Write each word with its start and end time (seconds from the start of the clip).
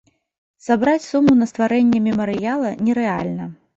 Сабраць 0.67 1.03
суму 1.09 1.35
на 1.41 1.47
стварэнне 1.51 1.99
мемарыяла 2.07 2.73
нерэальна. 2.89 3.45